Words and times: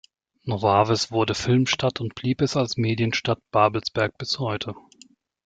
Nowawes 0.45 1.11
wurde 1.11 1.35
Filmstadt 1.35 2.01
und 2.01 2.15
blieb 2.15 2.41
es 2.41 2.57
als 2.57 2.75
Medienstadt 2.75 3.37
Babelsberg 3.51 4.17
bis 4.17 4.39
heute. 4.39 4.73